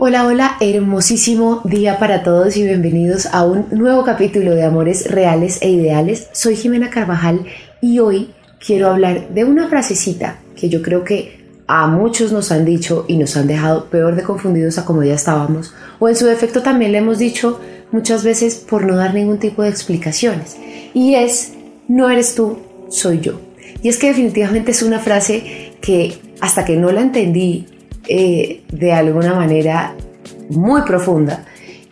[0.00, 5.58] Hola, hola, hermosísimo día para todos y bienvenidos a un nuevo capítulo de Amores Reales
[5.60, 6.28] e Ideales.
[6.30, 7.46] Soy Jimena Carvajal
[7.80, 8.30] y hoy
[8.64, 13.16] quiero hablar de una frasecita que yo creo que a muchos nos han dicho y
[13.16, 16.92] nos han dejado peor de confundidos a como ya estábamos, o en su defecto también
[16.92, 17.58] le hemos dicho
[17.90, 20.56] muchas veces por no dar ningún tipo de explicaciones,
[20.94, 21.54] y es,
[21.88, 22.58] no eres tú,
[22.88, 23.40] soy yo.
[23.82, 27.66] Y es que definitivamente es una frase que hasta que no la entendí
[28.08, 29.94] eh, de alguna manera
[30.50, 31.44] muy profunda,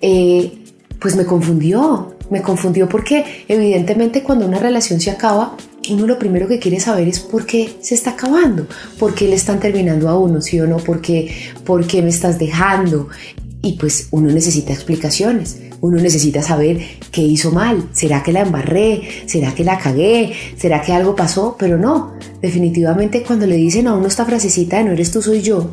[0.00, 0.52] eh,
[1.00, 5.56] pues me confundió, me confundió porque evidentemente cuando una relación se acaba,
[5.90, 8.66] uno lo primero que quiere saber es por qué se está acabando,
[8.98, 11.34] por qué le están terminando a uno, sí o no, por qué,
[11.64, 13.08] por qué me estás dejando.
[13.60, 19.02] Y pues uno necesita explicaciones, uno necesita saber qué hizo mal, será que la embarré,
[19.26, 22.12] será que la cagué, será que algo pasó, pero no,
[22.42, 25.70] definitivamente cuando le dicen a uno esta frasecita de no eres tú, soy yo,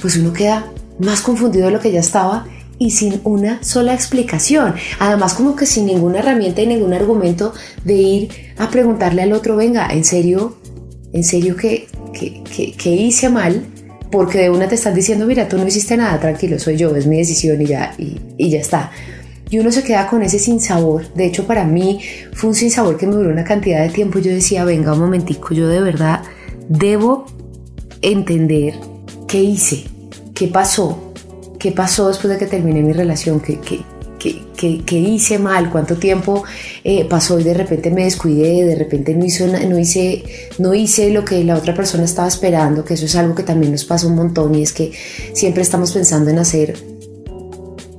[0.00, 2.46] pues uno queda más confundido de lo que ya estaba
[2.78, 4.74] y sin una sola explicación.
[4.98, 9.56] Además, como que sin ninguna herramienta y ningún argumento de ir a preguntarle al otro,
[9.56, 10.58] venga, ¿en serio?
[11.12, 13.64] ¿En serio que, que, que, hice mal?
[14.10, 17.06] Porque de una te están diciendo, mira, tú no hiciste nada, tranquilo, soy yo, es
[17.06, 18.90] mi decisión y ya, y, y ya está.
[19.48, 21.12] Y uno se queda con ese sinsabor.
[21.14, 22.00] De hecho, para mí
[22.32, 24.18] fue un sinsabor que me duró una cantidad de tiempo.
[24.18, 26.22] Yo decía, venga, un momentico, yo de verdad
[26.68, 27.26] debo
[28.02, 28.74] entender
[29.26, 29.84] qué hice,
[30.34, 31.12] qué pasó,
[31.58, 33.82] qué pasó después de que terminé mi relación, qué, qué,
[34.56, 36.44] qué, qué, hice mal, cuánto tiempo
[36.84, 40.24] eh, pasó y de repente me descuidé, de repente no, hizo, no, hice,
[40.58, 43.72] no hice lo que la otra persona estaba esperando, que eso es algo que también
[43.72, 44.92] nos pasa un montón y es que
[45.32, 46.95] siempre estamos pensando en hacer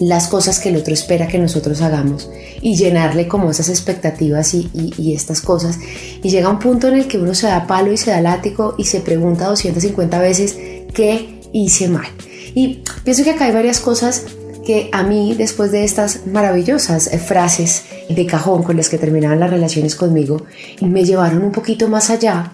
[0.00, 2.30] las cosas que el otro espera que nosotros hagamos
[2.62, 5.78] y llenarle como esas expectativas y, estas cosas.
[6.22, 8.74] Y llega un punto en el que uno se da palo y se da látigo
[8.78, 10.56] y se pregunta 250 veces
[10.94, 12.06] qué hice mal.
[12.54, 14.24] Y pienso que acá hay varias cosas
[14.64, 19.38] que a mí, después de estas maravillosas eh, frases de cajón con las que terminaban
[19.40, 20.44] las relaciones conmigo,
[20.80, 22.52] me llevaron un poquito más allá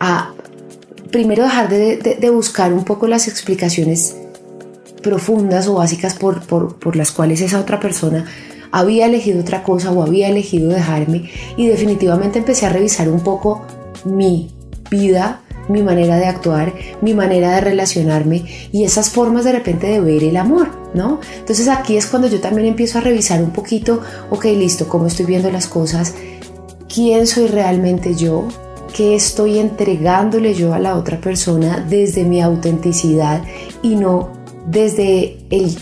[0.00, 0.32] a
[1.10, 4.16] primero dejar de- de- de buscar un poco las explicaciones
[5.02, 8.24] profundas o básicas por, por, por las cuales esa otra persona
[8.72, 13.62] había elegido otra cosa o había elegido dejarme y definitivamente empecé a revisar un poco
[14.04, 14.50] mi
[14.90, 20.00] vida, mi manera de actuar, mi manera de relacionarme y esas formas de repente de
[20.00, 21.20] ver el amor, ¿no?
[21.38, 25.26] Entonces aquí es cuando yo también empiezo a revisar un poquito, ok, listo, cómo estoy
[25.26, 26.14] viendo las cosas,
[26.92, 28.48] quién soy realmente yo,
[28.94, 33.42] qué estoy entregándole yo a la otra persona desde mi autenticidad
[33.82, 35.76] y no desde el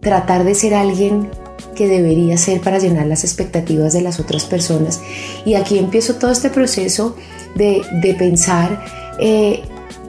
[0.00, 1.30] tratar de ser alguien
[1.74, 5.00] que debería ser para llenar las expectativas de las otras personas.
[5.44, 7.16] Y aquí empiezo todo este proceso
[7.54, 8.84] de, de pensar
[9.18, 9.62] eh,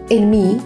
[0.10, 0.58] en mí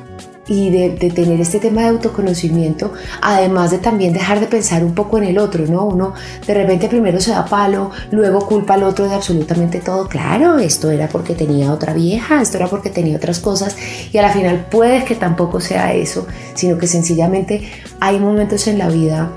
[0.51, 2.91] y de, tener este tema de autoconocimiento,
[3.22, 5.85] además de también dejar de pensar un poco en el otro, ¿no?
[5.85, 6.13] Uno
[6.45, 10.09] de repente primero se da palo, luego culpa al otro de absolutamente todo.
[10.09, 13.78] Claro, esto era porque tenía otra vieja, esto era porque tenía otras cosas,
[14.12, 17.69] y a la final puede que tampoco sea eso, sino que sencillamente
[18.01, 19.31] hay momentos en la vida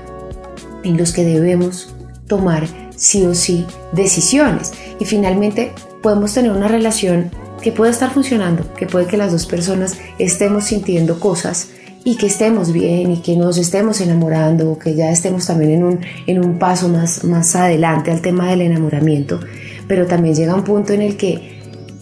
[0.83, 1.95] en los que debemos
[2.27, 4.73] tomar sí o sí decisiones.
[4.99, 5.71] Y finalmente
[6.01, 7.31] podemos tener una relación
[7.65, 11.69] que puede estar funcionando, que puede que las dos personas estemos sintiendo cosas
[12.03, 15.83] y que estemos bien y que nos estemos enamorando o que ya estemos también en
[15.83, 19.39] un, en un paso más, más adelante al tema del enamoramiento.
[19.87, 21.59] Pero también llega un punto en el que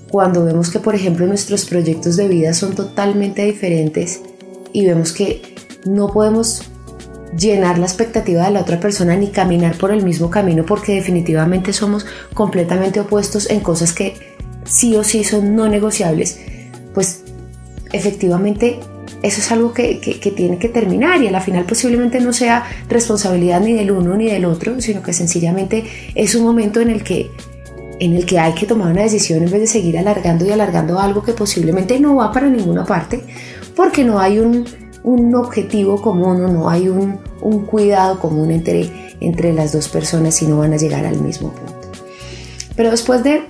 [0.09, 4.19] cuando vemos que, por ejemplo, nuestros proyectos de vida son totalmente diferentes
[4.73, 5.43] y vemos que
[5.85, 6.63] no podemos
[7.37, 11.71] llenar la expectativa de la otra persona ni caminar por el mismo camino porque definitivamente
[11.71, 14.32] somos completamente opuestos en cosas que
[14.65, 16.39] sí o sí son no negociables,
[16.93, 17.23] pues
[17.91, 18.79] efectivamente
[19.21, 22.65] eso es algo que, que, tiene que terminar y a la final posiblemente no sea
[22.89, 27.03] responsabilidad ni del uno ni del otro, sino que sencillamente es un momento en el
[27.03, 27.31] que
[27.99, 30.99] en el que hay que tomar una decisión en vez de seguir alargando y alargando
[30.99, 33.23] algo que posiblemente no va para ninguna parte,
[33.77, 34.65] porque no hay un,
[35.03, 40.41] un objetivo común o no hay un, un cuidado común entre, entre las dos personas
[40.41, 41.91] y no van a llegar al mismo punto.
[42.75, 43.43] Pero después de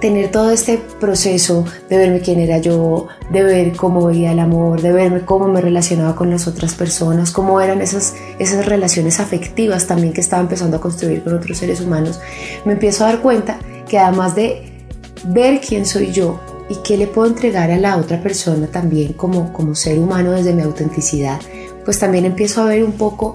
[0.00, 4.80] tener todo este proceso de verme quién era yo, de ver cómo veía el amor,
[4.80, 9.86] de verme cómo me relacionaba con las otras personas, cómo eran esas, esas relaciones afectivas
[9.86, 12.20] también que estaba empezando a construir con otros seres humanos,
[12.64, 13.58] me empiezo a dar cuenta
[13.88, 14.86] que además de
[15.26, 19.52] ver quién soy yo y qué le puedo entregar a la otra persona también como,
[19.52, 21.40] como ser humano desde mi autenticidad,
[21.84, 23.34] pues también empiezo a ver un poco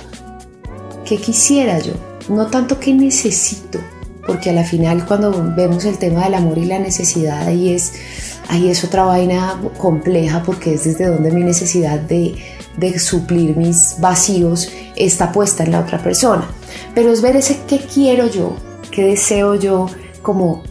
[1.03, 1.93] qué quisiera yo,
[2.29, 3.79] no tanto qué necesito,
[4.25, 7.93] porque a la final cuando vemos el tema del amor y la necesidad ahí es,
[8.49, 12.35] ahí es otra vaina compleja porque es desde donde mi necesidad de,
[12.77, 16.47] de suplir mis vacíos está puesta en la otra persona.
[16.93, 18.55] Pero es ver ese qué quiero yo,
[18.91, 19.87] qué deseo yo
[20.21, 20.63] como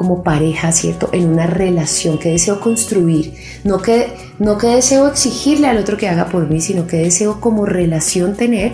[0.00, 1.10] como pareja, ¿cierto?
[1.12, 3.34] En una relación que deseo construir,
[3.64, 7.38] no que, no que deseo exigirle al otro que haga por mí, sino que deseo
[7.38, 8.72] como relación tener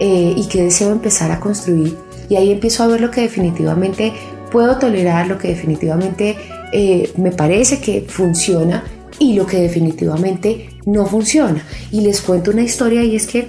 [0.00, 1.96] eh, y que deseo empezar a construir
[2.28, 4.12] y ahí empiezo a ver lo que definitivamente
[4.50, 6.36] puedo tolerar, lo que definitivamente
[6.72, 8.84] eh, me parece que funciona
[9.18, 11.64] y lo que definitivamente no funciona.
[11.90, 13.48] Y les cuento una historia y es que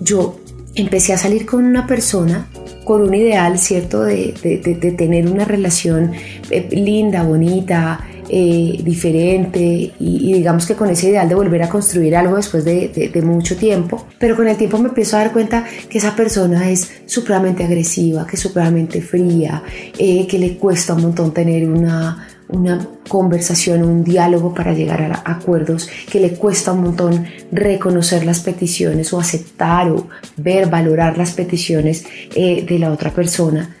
[0.00, 0.36] yo
[0.74, 2.48] empecé a salir con una persona
[2.84, 4.02] con un ideal, ¿cierto?
[4.02, 6.12] De, de tener una relación
[6.50, 12.16] eh, linda, bonita, eh, diferente y, digamos que con ese ideal de volver a construir
[12.16, 14.06] algo después de, mucho tiempo.
[14.18, 18.26] Pero con el tiempo me empiezo a dar cuenta que esa persona es supremamente agresiva,
[18.26, 19.62] que es supremamente fría,
[19.98, 25.22] eh, que le cuesta un montón tener una, una conversación, un diálogo para llegar a
[25.24, 31.32] acuerdos, que le cuesta un montón reconocer las peticiones o aceptar o ver, valorar las
[31.32, 32.04] peticiones
[32.34, 33.76] eh, de la otra persona.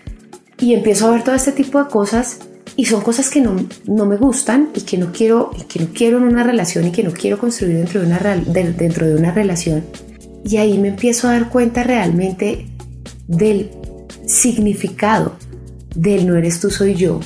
[0.58, 2.38] Y empiezo a ver todo este tipo de cosas
[2.76, 3.56] y son cosas que no,
[3.86, 7.04] no, me gustan y que no quiero que no quiero en una relación y que
[7.04, 9.84] no quiero construir dentro de una dentro de una relación.
[10.44, 12.66] Y ahí me empiezo a dar cuenta realmente
[13.28, 13.70] del
[14.26, 15.36] significado
[15.94, 17.20] del no eres tú soy yo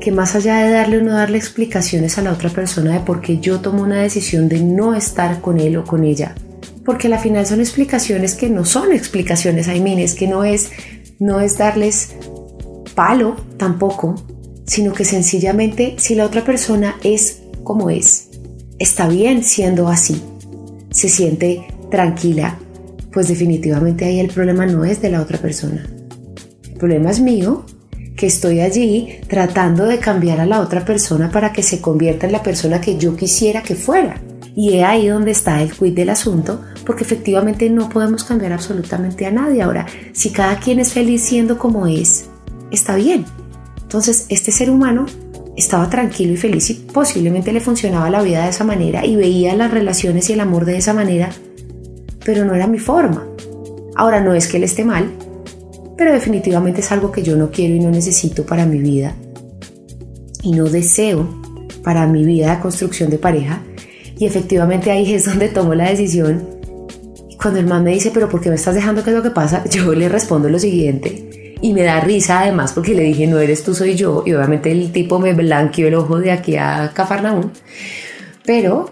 [0.00, 3.20] que más allá de darle o no darle explicaciones a la otra persona de por
[3.20, 6.34] qué yo tomo una decisión de no estar con él o con ella
[6.84, 10.70] porque al final son explicaciones que no son explicaciones, I mean, es que no es
[11.18, 12.14] no es darles
[12.94, 14.14] palo tampoco
[14.68, 18.28] sino que sencillamente si la otra persona es como es,
[18.78, 20.22] está bien siendo así,
[20.90, 22.58] se siente tranquila,
[23.12, 25.84] pues definitivamente ahí el problema no es de la otra persona.
[26.70, 27.64] El problema es mío,
[28.14, 32.32] que estoy allí tratando de cambiar a la otra persona para que se convierta en
[32.32, 34.20] la persona que yo quisiera que fuera.
[34.54, 39.24] Y es ahí donde está el quid del asunto, porque efectivamente no podemos cambiar absolutamente
[39.24, 39.62] a nadie.
[39.62, 42.26] Ahora, si cada quien es feliz siendo como es,
[42.70, 43.24] está bien.
[43.88, 45.06] Entonces, este ser humano
[45.56, 49.56] estaba tranquilo y feliz y posiblemente le funcionaba la vida de esa manera y veía
[49.56, 51.30] las relaciones y el amor de esa manera,
[52.22, 53.26] pero no era mi forma.
[53.96, 55.10] Ahora no es que él esté mal,
[55.96, 59.16] pero definitivamente es algo que yo no quiero y no necesito para mi vida
[60.42, 61.26] y no deseo
[61.82, 63.62] para mi vida de construcción de pareja.
[64.18, 66.46] Y efectivamente ahí es donde tomo la decisión.
[67.30, 69.02] Y cuando el man me dice, pero ¿por qué me estás dejando?
[69.02, 69.64] ¿Qué es lo que pasa?
[69.70, 71.27] Yo le respondo lo siguiente
[71.60, 74.22] y me da risa además porque le dije, no eres tú, soy yo.
[74.26, 77.52] Y obviamente el tipo me blanqueó el ojo de aquí a Cafarnaún.
[78.44, 78.90] Pero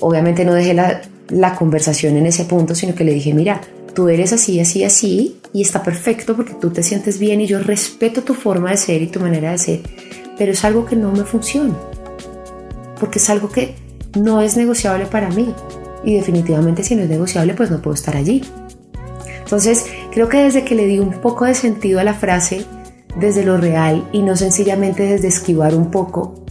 [0.00, 3.60] obviamente no dejé la, la conversación en ese punto, sino que le dije, mira,
[3.94, 7.60] tú eres así, así, así, y está perfecto porque tú te sientes bien y yo
[7.60, 9.80] respeto tu forma de ser y tu manera de ser,
[10.36, 11.74] pero es algo que no me funciona,
[12.98, 13.74] porque es algo que
[14.18, 15.54] no es negociable para mí,
[16.04, 18.42] y definitivamente si no es negociable, pues no puedo estar allí.
[19.44, 22.64] Entonces, creo que desde que le di un poco de sentido a la frase,
[23.16, 26.44] desde lo real y no sencillamente desde esquivar un poco,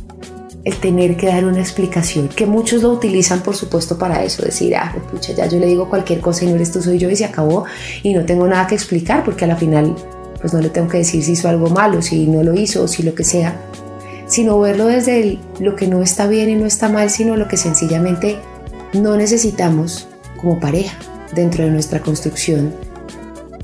[0.66, 4.76] el tener que dar una explicación, que muchos lo utilizan por supuesto para eso, decir,
[4.76, 7.16] ah, pucha, ya yo le digo cualquier cosa y no eres tú, soy yo y
[7.16, 7.64] se acabó
[8.02, 9.96] y no tengo nada que explicar porque a la final
[10.42, 12.88] pues no le tengo que decir si hizo algo malo, si no lo hizo o
[12.90, 13.62] si lo que sea,
[14.28, 17.56] sino verlo desde lo que no está bien y no está mal, sino lo que
[17.56, 18.40] sencillamente
[18.92, 20.98] no necesitamos como pareja
[21.34, 22.74] dentro de nuestra construcción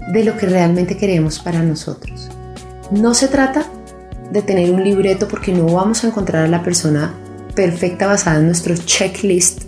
[0.10, 2.30] de lo que realmente queremos para nosotros.
[2.92, 3.66] No se trata
[4.32, 7.14] de tener un libreto porque no vamos a encontrar a la persona
[7.56, 9.64] perfecta basada en nuestro checklist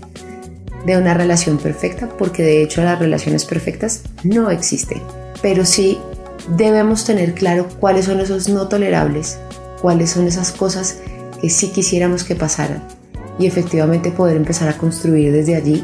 [0.85, 5.01] de una relación perfecta, porque de hecho las relaciones perfectas no existen.
[5.41, 5.99] Pero sí
[6.57, 9.37] debemos tener claro cuáles son esos no tolerables,
[9.81, 10.97] cuáles son esas cosas
[11.39, 12.83] que sí quisiéramos que pasaran
[13.37, 15.83] y efectivamente poder empezar a construir desde allí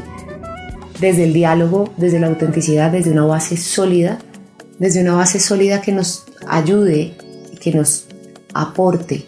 [1.00, 4.18] desde el diálogo, desde la autenticidad, desde una base sólida,
[4.78, 7.16] desde una base sólida que nos ayude
[7.58, 8.06] que nos
[8.54, 9.26] aporte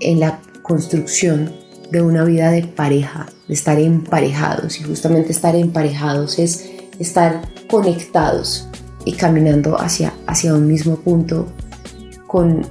[0.00, 1.52] en la construcción
[1.90, 4.80] de una vida de pareja, de estar emparejados.
[4.80, 8.68] Y justamente estar emparejados es estar conectados
[9.04, 11.46] y caminando hacia, hacia un mismo punto
[12.26, 12.66] con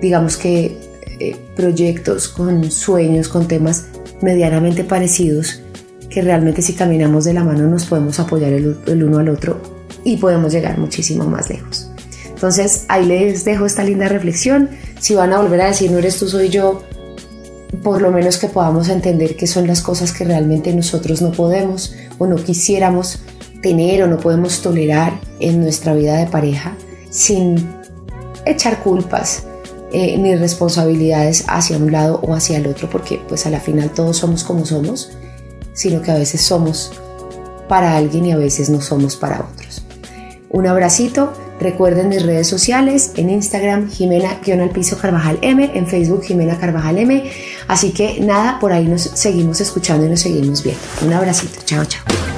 [0.00, 0.76] digamos que
[1.20, 3.86] eh, proyectos, con sueños, con temas
[4.20, 5.60] medianamente parecidos,
[6.10, 9.71] que realmente si caminamos de la mano nos podemos apoyar el, el uno al otro
[10.04, 11.88] y podemos llegar muchísimo más lejos.
[12.28, 14.70] Entonces ahí les dejo esta linda reflexión.
[15.00, 16.82] Si van a volver a decir no eres tú, soy yo,
[17.82, 21.94] por lo menos que podamos entender qué son las cosas que realmente nosotros no podemos
[22.18, 23.20] o no quisiéramos
[23.62, 26.76] tener o no podemos tolerar en nuestra vida de pareja
[27.10, 27.64] sin
[28.44, 29.44] echar culpas
[29.92, 33.90] eh, ni responsabilidades hacia un lado o hacia el otro, porque pues a la final
[33.90, 35.10] todos somos como somos,
[35.74, 36.92] sino que a veces somos
[37.68, 39.81] para alguien y a veces no somos para otros.
[40.52, 46.98] Un abracito, recuerden mis redes sociales, en Instagram Jimena-Piso Carvajal M, en Facebook Jimena Carvajal
[46.98, 47.24] M,
[47.68, 50.82] así que nada, por ahí nos seguimos escuchando y nos seguimos viendo.
[51.06, 52.31] Un abracito, chao chao.